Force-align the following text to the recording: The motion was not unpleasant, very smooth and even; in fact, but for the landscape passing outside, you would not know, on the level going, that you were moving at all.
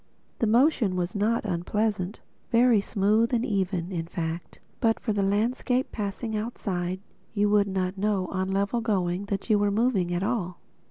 The 0.39 0.47
motion 0.47 0.95
was 0.95 1.13
not 1.13 1.45
unpleasant, 1.45 2.21
very 2.51 2.81
smooth 2.81 3.35
and 3.35 3.45
even; 3.45 3.91
in 3.91 4.07
fact, 4.07 4.59
but 4.79 4.99
for 4.99 5.13
the 5.13 5.21
landscape 5.21 5.91
passing 5.91 6.35
outside, 6.35 6.99
you 7.35 7.51
would 7.51 7.67
not 7.67 7.99
know, 7.99 8.25
on 8.29 8.47
the 8.47 8.55
level 8.55 8.81
going, 8.81 9.25
that 9.25 9.47
you 9.51 9.59
were 9.59 9.69
moving 9.69 10.11
at 10.11 10.23
all. 10.23 10.57